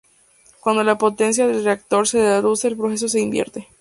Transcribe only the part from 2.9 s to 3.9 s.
se invierte.